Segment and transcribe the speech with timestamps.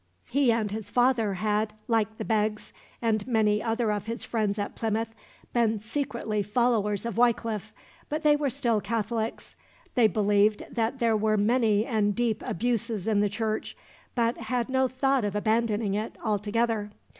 [0.31, 4.73] He and his father had like the Beggs, and many other of his friends at
[4.73, 5.13] Plymouth
[5.53, 7.71] been secretly followers of Wycliffe,
[8.09, 9.55] but they were still Catholics.
[9.93, 13.77] They believed that there were many and deep abuses in the Church,
[14.15, 16.89] but had no thought of abandoning it altogether.